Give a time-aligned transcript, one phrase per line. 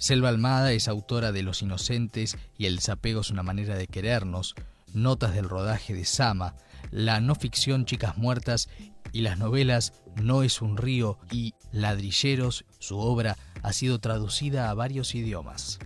[0.00, 4.54] Selva Almada es autora de Los Inocentes y El desapego es una manera de querernos,
[4.94, 6.54] notas del rodaje de Sama,
[6.90, 8.70] la no ficción Chicas Muertas
[9.12, 14.74] y las novelas No es un río y Ladrilleros, su obra ha sido traducida a
[14.74, 15.78] varios idiomas.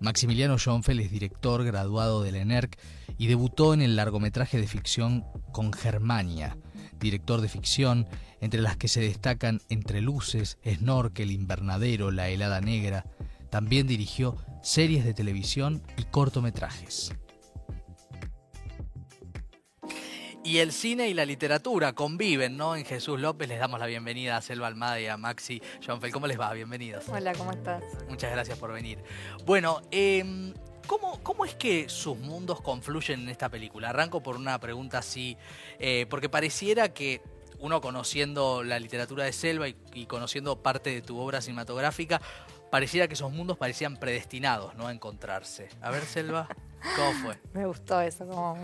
[0.00, 2.78] Maximiliano Schoenfeld es director graduado de la ENERC
[3.16, 6.58] y debutó en el largometraje de ficción con Germania,
[7.04, 8.08] director de ficción,
[8.40, 13.04] entre las que se destacan Entre Luces, Snorkel, Invernadero, La Helada Negra.
[13.50, 17.12] También dirigió series de televisión y cortometrajes.
[20.42, 22.76] Y el cine y la literatura conviven, ¿no?
[22.76, 26.12] En Jesús López les damos la bienvenida a Selva Almada y a Maxi Schoenfeld.
[26.12, 26.52] ¿Cómo les va?
[26.52, 27.08] Bienvenidos.
[27.08, 27.82] Hola, ¿cómo estás?
[28.10, 28.98] Muchas gracias por venir.
[29.46, 30.52] Bueno, eh,
[30.86, 33.90] ¿Cómo, ¿Cómo, es que sus mundos confluyen en esta película?
[33.90, 35.36] Arranco por una pregunta así,
[35.78, 37.22] eh, porque pareciera que
[37.58, 42.20] uno conociendo la literatura de Selva y, conociendo parte de tu obra cinematográfica,
[42.70, 44.86] pareciera que esos mundos parecían predestinados ¿no?
[44.86, 45.68] a encontrarse.
[45.80, 46.48] A ver, Selva,
[46.96, 47.40] ¿cómo fue?
[47.54, 48.26] Me gustó eso.
[48.26, 48.58] Como...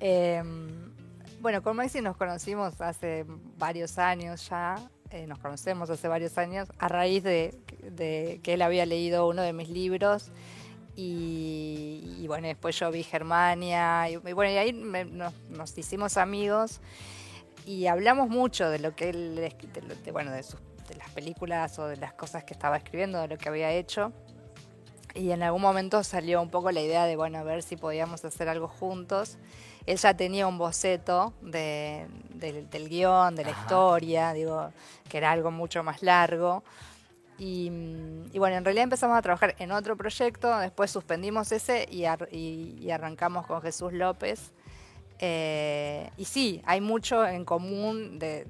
[0.00, 0.92] Em,
[1.40, 3.24] bueno, con Maxi nos conocimos hace
[3.56, 4.74] varios años ya,
[5.10, 7.60] eh, nos conocemos hace varios años, a raíz de
[8.42, 10.32] que él había leído uno de mis libros
[10.96, 16.80] y, bueno, después yo vi Germania, y, bueno, y ahí nos, hicimos amigos
[17.66, 20.58] y hablamos mucho de lo que él, de, bueno, de, sus,
[20.88, 24.12] de las películas o de las cosas que estaba escribiendo, de lo que había hecho.
[25.14, 28.24] Y en algún momento salió un poco la idea de, bueno, a ver si podíamos
[28.24, 29.38] hacer algo juntos.
[29.86, 34.70] Él ya tenía un boceto del guion, de la historia, digo,
[35.08, 36.62] que era algo mucho más largo.
[37.38, 37.68] Y,
[38.38, 43.46] bueno, en realidad empezamos a trabajar en otro proyecto, después suspendimos ese y, y, arrancamos
[43.46, 44.52] con Jesús López.
[45.18, 48.46] Eh, y sí, hay mucho en común, de,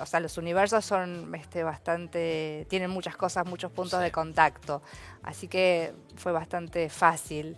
[0.00, 4.82] o sea, los universos son este, bastante, tienen muchas cosas, muchos puntos de contacto,
[5.22, 7.56] así que fue bastante fácil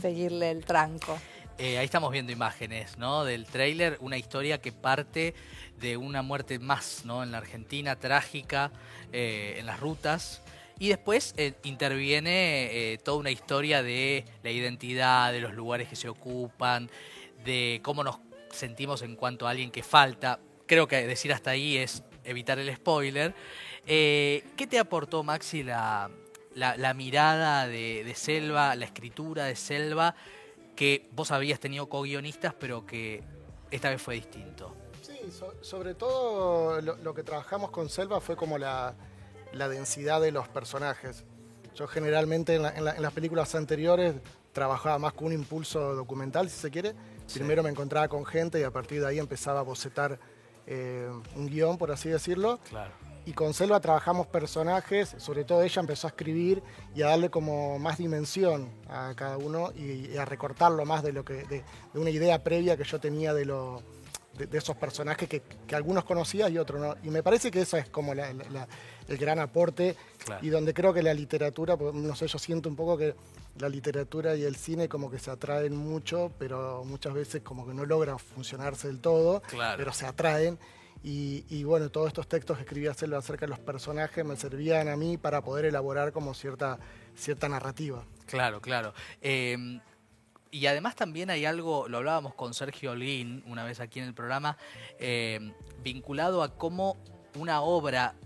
[0.00, 1.16] seguirle el tranco.
[1.58, 3.24] Eh, ahí estamos viendo imágenes ¿no?
[3.24, 5.34] del tráiler, una historia que parte
[5.80, 7.22] de una muerte más ¿no?
[7.22, 8.70] en la Argentina, trágica,
[9.10, 10.42] eh, en las rutas.
[10.78, 16.10] Y después eh, interviene toda una historia de la identidad, de los lugares que se
[16.10, 16.90] ocupan,
[17.46, 18.18] de cómo nos
[18.50, 20.38] sentimos en cuanto a alguien que falta.
[20.66, 23.34] Creo que decir hasta ahí es evitar el spoiler.
[23.86, 26.10] ¿Qué te aportó, Maxi, la,
[26.94, 30.14] mirada de Selva, la escritura de Selva?
[30.76, 33.24] Que vos habías tenido co-guionistas, pero que
[33.70, 34.76] esta vez fue distinto.
[35.02, 35.18] Sí,
[35.62, 38.94] sobre todo lo, que trabajamos con Selva fue como la,
[39.52, 41.24] densidad de los personajes.
[41.74, 44.14] Yo generalmente en, las películas anteriores
[44.52, 46.94] trabajaba más con un impulso documental, si se quiere.
[47.32, 50.18] Primero me encontraba con gente y a partir de ahí empezaba a bocetar
[50.66, 52.60] eh, un guion, por así decirlo.
[52.68, 52.92] Claro
[53.26, 56.62] y con Selva trabajamos personajes, sobre todo ella empezó a escribir
[56.94, 61.24] y a darle como más dimensión a cada uno y, a recortarlo más de lo
[61.24, 63.82] que de, una idea previa que yo tenía de lo
[64.38, 65.42] de, esos personajes que,
[65.74, 66.94] algunos conocía y otros no.
[67.02, 69.96] Y me parece que eso es como el gran aporte
[70.40, 73.16] y donde creo que la literatura, pues, no sé, yo siento un poco que
[73.58, 77.74] la literatura y el cine como que se atraen mucho, pero muchas veces como que
[77.74, 79.42] no logran funcionarse del todo,
[79.76, 80.58] pero se atraen.
[81.02, 84.96] Y, bueno, todos estos textos que escribía Selva acerca de los personajes me servían a
[84.96, 86.78] mí para poder elaborar como cierta,
[87.14, 88.04] cierta narrativa.
[88.26, 88.92] Claro, claro.
[89.20, 89.80] Em,
[90.50, 94.14] y además también hay algo, lo hablábamos con Sergio Olguín una vez aquí en el
[94.14, 94.56] programa,
[94.98, 95.52] em,
[95.82, 96.96] vinculado a cómo
[97.36, 98.16] una obra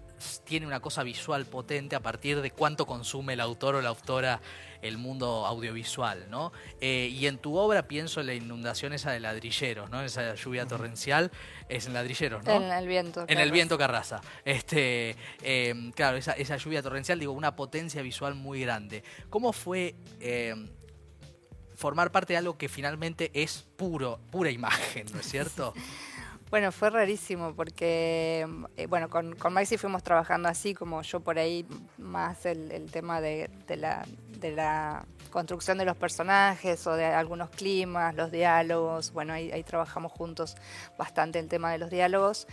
[0.44, 4.40] tiene una cosa visual potente a partir de cuánto consume el autor o la autora
[4.82, 6.52] el mundo audiovisual, ¿no?
[6.80, 10.02] Eh, y en tu obra pienso en la inundación esa de ladrilleros, ¿no?
[10.02, 11.30] Esa lluvia torrencial
[11.68, 12.52] es en ladrilleros, ¿no?
[12.52, 13.24] En el viento.
[13.28, 14.20] En el viento Carraza.
[14.44, 19.04] Este, em, claro, esa, lluvia torrencial, digo, una potencia visual muy grande.
[19.28, 20.68] ¿Cómo fue em,
[21.74, 25.74] formar parte de algo que finalmente es puro, pura imagen, ¿no es cierto?
[26.50, 28.44] Bueno, fue rarísimo porque,
[28.76, 31.64] eh, bueno, con, con, Maxi fuimos trabajando así, como yo por ahí,
[31.96, 34.04] más el, tema de, la,
[34.40, 39.12] de la construcción de los personajes o de algunos climas, los diálogos.
[39.12, 40.56] Bueno, ahí, ahí trabajamos juntos
[40.98, 42.48] bastante el tema de los diálogos.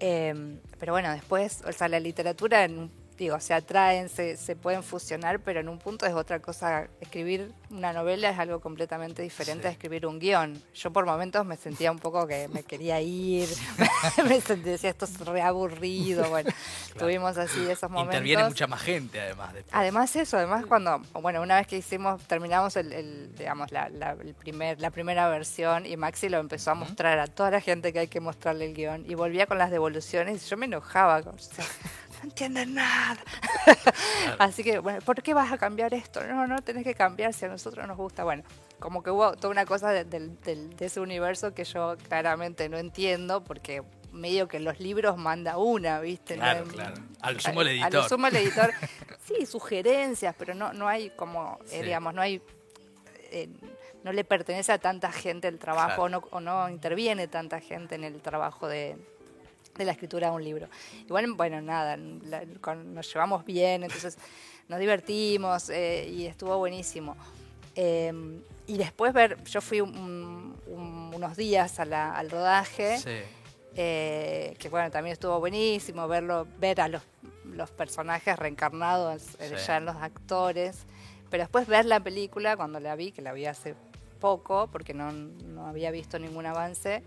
[0.00, 4.82] Eh, pero bueno, después, o sea, la literatura en digo, se atraen, se, se, pueden
[4.82, 6.88] fusionar, pero en un punto es otra cosa.
[7.02, 10.60] Escribir una novela es algo completamente diferente a escribir un guion.
[10.74, 13.46] Yo por momentos me sentía un poco que me quería ir,
[14.26, 16.30] me sentía, decía, esto es reaburrido.
[16.30, 16.50] Bueno,
[16.98, 18.14] tuvimos así esos momentos.
[18.14, 19.54] Interviene mucha más gente, además.
[19.70, 23.88] Además eso, además cuando, bueno, una vez que hicimos, terminamos el, digamos, la,
[24.18, 27.92] el primer, la primera versión y Maxi lo empezó a mostrar a toda la gente
[27.92, 31.18] que hay que mostrarle el guion y volvía con las devoluciones y yo me enojaba.
[31.18, 31.66] O sea,
[32.22, 33.18] no entienden nada.
[34.38, 36.22] Así que, bueno, ¿por qué vas a cambiar esto?
[36.24, 38.24] No, no tenés que cambiar si a nosotros nos gusta.
[38.24, 38.42] Bueno,
[38.78, 42.68] como que hubo toda una cosa de, de- de- de ese universo que yo claramente
[42.68, 43.82] no entiendo porque
[44.12, 46.34] medio que en los libros manda una, ¿viste?
[46.34, 46.94] Claro, claro.
[47.20, 47.92] A lo sumo el editor.
[47.94, 48.72] lo sumo el editor.
[49.24, 52.42] Sí, sugerencias, pero no, no hay como, eh, digamos, no hay...
[53.30, 53.48] eh,
[54.02, 56.02] no le pertenece a tanta gente el trabajo Claro.
[56.04, 58.96] o, no, o no interviene tanta gente en el trabajo de,
[59.80, 60.68] de la escritura de un libro.
[61.06, 64.16] Igual, bueno, nada, la- con- nos llevamos bien, entonces
[64.68, 67.16] nos divertimos eh, y estuvo buenísimo.
[67.74, 68.12] Eh,
[68.66, 73.10] y después ver, yo fui un- un- unos días a la- al rodaje, Sí.
[73.76, 77.02] eh, que bueno, también estuvo buenísimo verlo, ver a los,
[77.44, 79.66] los personajes reencarnados eh, Sí.
[79.66, 80.84] ya en los actores,
[81.30, 83.74] pero después ver la película cuando la vi, que la vi hace
[84.20, 87.02] poco, porque no, no había visto ningún avance,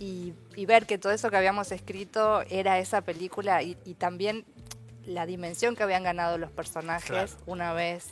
[0.00, 4.44] y, y ver que todo eso que habíamos escrito era esa película y, y también
[5.06, 7.32] la dimensión que habían ganado los personajes Claro.
[7.46, 8.08] una vez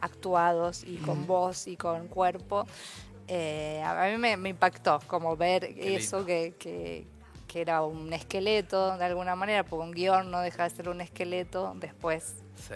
[0.00, 2.66] actuados y con voz y con cuerpo.
[3.28, 7.06] eh, a mí me, me impactó como ver Qué eso que, que-
[7.46, 11.00] que era un esqueleto de alguna manera, porque un guion no deja de ser un
[11.00, 12.74] esqueleto después Sí.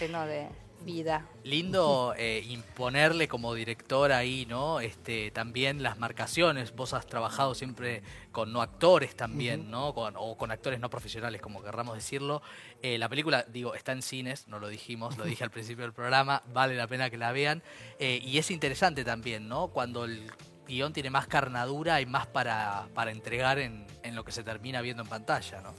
[0.00, 0.48] lleno de
[0.84, 1.26] vida.
[1.42, 4.80] Lindo eh, imponerle como director ahí, ¿no?
[4.80, 6.74] Este, también las marcaciones.
[6.74, 8.02] Vos has trabajado siempre
[8.32, 9.94] con no actores también, ¿no?
[9.94, 12.42] Con, o con actores no profesionales, como querramos decirlo.
[12.82, 15.92] Eh, la película, digo, está en cines, no lo dijimos, lo dije al principio del
[15.92, 17.62] programa, vale la pena que la vean.
[17.98, 19.68] Eh, y es interesante también, ¿no?
[19.68, 20.30] Cuando el
[20.66, 24.80] guion tiene más carnadura y más para, para entregar en, en lo que se termina
[24.80, 25.74] viendo en pantalla, ¿no?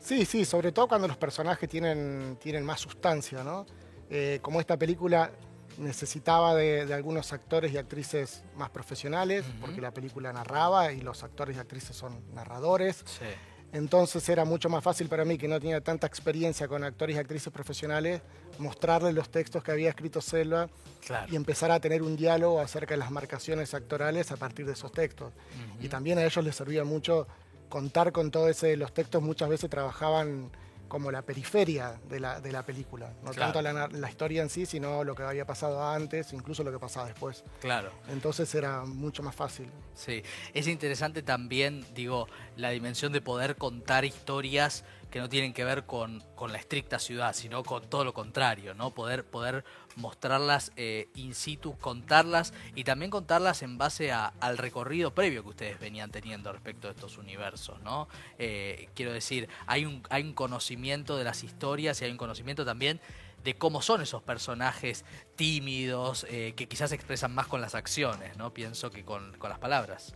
[0.00, 3.66] Sí, sí, sobre todo cuando los personajes tienen, tienen más sustancia, ¿no?
[4.10, 5.30] Eh, como esta película
[5.78, 9.60] necesitaba de, de algunos actores y actrices más profesionales, Ujú.
[9.60, 12.96] porque la película narraba y los actores y actrices son narradores.
[13.06, 13.24] Sí.
[13.72, 17.18] Entonces era mucho más fácil para mí, que no tenía tanta experiencia con actores y
[17.20, 18.20] actrices profesionales,
[18.58, 20.68] mostrarles los textos que había escrito Selva
[21.06, 21.32] Claro.
[21.32, 24.90] y empezar a tener un diálogo acerca de las marcaciones actorales a partir de esos
[24.90, 25.32] textos.
[25.74, 25.84] Ujú.
[25.84, 27.28] Y también a ellos les servía mucho
[27.68, 30.50] contar con todo ese, los textos muchas veces trabajaban
[30.90, 33.52] como la periferia de la, de la película, no Claro.
[33.52, 36.78] tanto la, la historia en sí, sino lo que había pasado antes, incluso lo que
[36.80, 37.44] pasaba después.
[37.60, 37.90] Claro.
[38.08, 39.70] Entonces era mucho más fácil.
[39.94, 40.22] Sí,
[40.52, 42.26] es interesante también, digo,
[42.56, 46.98] la dimensión de poder contar historias que no tienen que ver con, con la estricta
[46.98, 48.92] ciudad, sino con todo lo contrario, ¿no?
[48.94, 49.64] Poder, poder
[49.96, 55.48] mostrarlas eh, in situ, contarlas y también contarlas en base a- al recorrido previo que
[55.48, 58.08] ustedes venían teniendo respecto de estos universos, ¿no?
[58.38, 62.64] Eh, quiero decir, hay un, hay un conocimiento de las historias y hay un conocimiento
[62.64, 63.00] también
[63.42, 65.04] de cómo son esos personajes
[65.34, 68.52] tímidos, eh, que quizás se expresan más con las acciones, ¿no?
[68.54, 70.14] Pienso que con, con las palabras.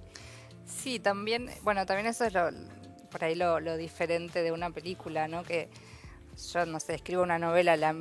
[0.66, 2.50] Sí, también, bueno, también eso es lo,
[3.14, 5.44] por ahí lo, lo diferente de una película, ¿no?
[5.44, 5.68] Que
[6.52, 7.94] yo, no sé, escribo una novela, la,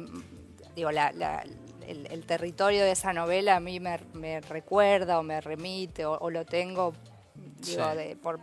[0.75, 1.44] digo, la, la-
[1.88, 6.13] el, el territorio de esa novela a mí me, me recuerda o me remite o,
[6.18, 6.94] o lo tengo,
[7.36, 7.98] digo, Sí.
[7.98, 8.39] de, por,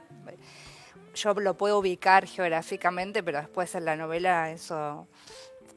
[1.17, 5.09] yo lo puedo ubicar geográficamente, pero después en la novela eso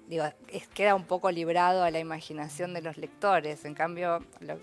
[0.08, 3.66] digo, es, queda un poco librado a la imaginación de los lectores.
[3.66, 4.60] En cambio, lo-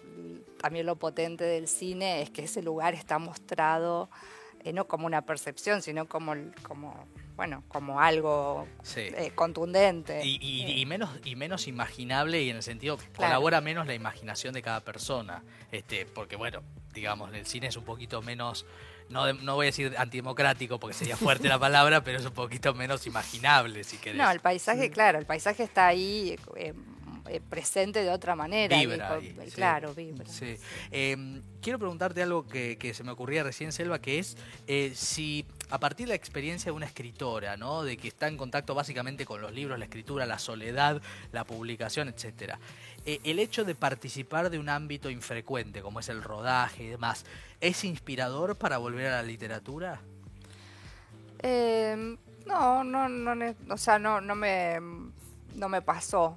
[0.61, 4.11] también lo potente del cine es que ese lugar está mostrado
[4.65, 9.01] eh, no como una percepción, sino como, como bueno, como algo Sí.
[9.01, 10.21] eh, contundente.
[10.25, 13.17] Y, y- Eh, y menos, y menos imaginable y en el sentido que Claro.
[13.33, 15.43] colabora menos la imaginación de cada persona.
[15.73, 18.67] Este, porque bueno, digamos, el cine es un poquito menos,
[19.09, 22.75] no, no voy a decir antidemocrático porque sería fuerte la palabra, pero es un poquito
[22.75, 24.19] menos imaginable, si querés.
[24.19, 26.75] no, el paisaje, claro, el paisaje está ahí eh, eh,
[27.49, 28.77] presente de otra manera.
[28.79, 29.51] Vibra ahí, sí.
[29.53, 30.27] claro, vibra.
[30.27, 30.57] Sí.
[30.91, 34.37] Eh, quiero preguntarte algo que, que se me ocurría recién, Selva, que es
[34.67, 37.85] eh, si a partir de la experiencia de una escritora, ¿no?
[37.85, 41.01] De que está en contacto básicamente con los libros, la escritura, la soledad,
[41.33, 42.59] la publicación, etcétera.
[43.07, 47.25] eh, el hecho de participar de un ámbito infrecuente, como es el rodaje y demás,
[47.61, 50.01] ¿es inspirador para volver a la literatura?
[51.43, 54.79] Eh, no, no, no, o sea, no, no me,
[55.55, 56.37] no me pasó.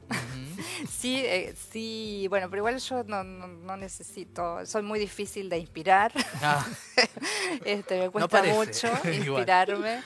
[0.90, 5.58] Sí, eh, sí, bueno, pero igual yo no, no, no necesito, soy muy difícil de
[5.58, 6.66] inspirar, Ah,
[7.66, 10.04] este, me cuesta mucho inspirarme,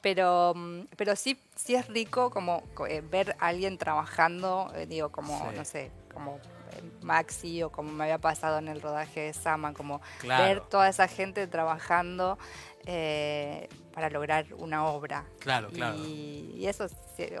[0.00, 0.54] pero,
[0.96, 5.50] pero sí, sí es rico como co- eh, ver a alguien trabajando, eh, digo, como,
[5.50, 5.56] Sí.
[5.56, 6.36] no sé, como
[6.72, 10.42] eh, Maxi o como me había pasado en el rodaje de Sama, como Claro.
[10.44, 12.38] ver toda esa gente trabajando
[12.86, 15.24] eh, para lograr una obra.
[15.38, 15.96] claro, claro.
[16.04, 16.86] Y, eso,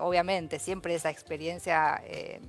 [0.00, 2.40] obviamente, siempre esa experiencia eh,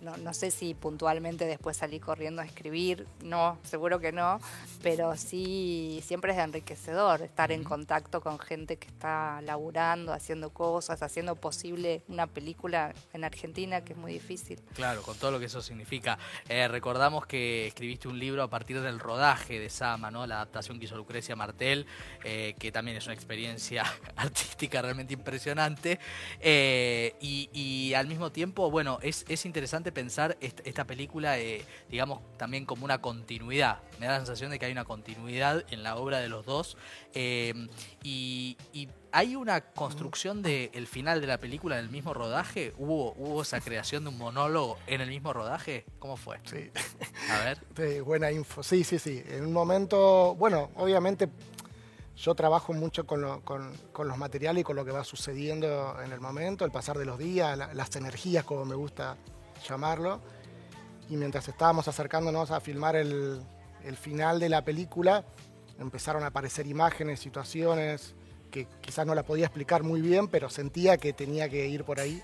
[0.00, 4.40] no, no, sé si puntualmente después salí corriendo a escribir, no, seguro que no,
[4.82, 11.02] pero sí siempre es enriquecedor estar en contacto con gente que está laburando, haciendo cosas,
[11.02, 14.60] haciendo posible una película en Argentina que es muy difícil.
[14.74, 16.18] Claro, con todo lo que eso significa.
[16.48, 20.26] Eh, recordamos que escribiste un libro a partir del rodaje de Sama, ¿no?
[20.26, 21.86] la adaptación que hizo Lucrecia Martel,
[22.24, 23.84] eh, que también es una experiencia
[24.16, 25.98] artística realmente impresionante.
[26.40, 32.64] Eh, y, al mismo tiempo, bueno, es, es interesante pensar esta, película, eh, digamos, también
[32.64, 33.80] como una continuidad.
[33.98, 36.76] Me da la sensación de que hay una continuidad en la obra de los dos.
[37.14, 37.54] Eh,
[38.02, 38.56] y,
[39.10, 42.74] hay una construcción del final de la película en el mismo rodaje.
[42.76, 45.86] ¿Hubo, ¿Hubo esa creación de un monólogo en el mismo rodaje?
[45.98, 46.38] ¿Cómo fue?
[46.44, 46.70] Sí.
[47.30, 47.58] A ver.
[47.76, 48.62] Sí, buena info.
[48.62, 49.22] Sí, sí, sí.
[49.28, 51.30] En un momento, bueno, obviamente
[52.18, 56.64] yo trabajo mucho con, los materiales y con lo que va sucediendo en el momento,
[56.64, 59.16] el pasar de los días, las energías, como me gusta
[59.66, 60.20] llamarlo.
[61.08, 63.42] Y mientras estábamos acercándonos a filmar el,
[64.00, 65.24] final de la película,
[65.78, 68.14] empezaron a aparecer imágenes, situaciones
[68.50, 72.00] que quizás no la podía explicar muy bien, pero sentía que tenía que ir por
[72.00, 72.22] ahí.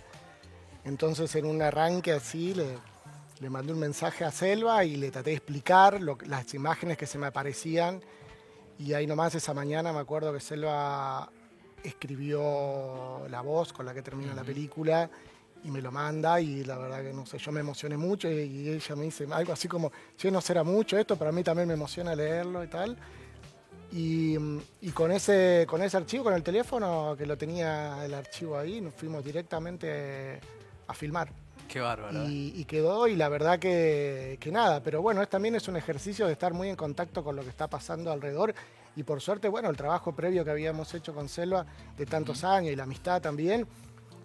[0.84, 5.36] Entonces en un arranque así le, mandé un mensaje a Selva y le traté de
[5.36, 8.02] explicar las imágenes que se me aparecían.
[8.78, 11.30] Y ahí nomás esa mañana me acuerdo que Selva
[11.82, 15.10] escribió la voz con la que termina la película
[15.64, 18.68] y me lo manda y la verdad que no sé, yo me emocioné mucho y,
[18.68, 21.66] ella me dice algo así como, si no será mucho esto, pero a mí también
[21.66, 22.96] me emociona leerlo y tal.
[23.96, 24.36] Y,
[24.92, 28.92] con, ese, con ese archivo, con el teléfono que lo tenía el archivo ahí, nos
[28.94, 30.40] fuimos directamente
[30.88, 31.30] a filmar.
[31.68, 32.28] Qué bárbaro.
[32.28, 32.64] Y, ¿eh?
[32.66, 36.32] quedó, y la verdad que, que, nada, pero bueno, es, también es un ejercicio de
[36.32, 38.52] estar muy en contacto con lo que está pasando alrededor.
[38.96, 41.64] Y por suerte, bueno, el trabajo previo que habíamos hecho con Selva
[41.96, 43.66] de tantos años y la amistad también,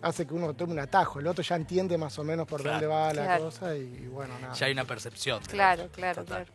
[0.01, 2.87] hace que uno tome un atajo, el otro ya entiende más o menos por dónde
[2.87, 4.53] va la cosa y, bueno, nada.
[4.53, 5.41] Ya hay una percepción.
[5.43, 6.45] Claro, claro, claro.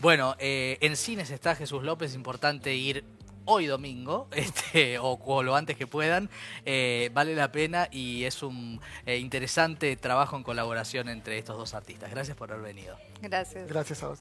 [0.00, 3.04] Bueno, eh, en cines está Jesús López, importante ir
[3.46, 6.30] hoy domingo, este, o, lo antes que puedan,
[6.64, 11.74] eh, vale la pena y es un eh, interesante trabajo en colaboración entre estos dos
[11.74, 12.10] artistas.
[12.10, 12.96] Gracias por haber venido.
[13.22, 13.68] Gracias.
[13.68, 14.12] Gracias a vos.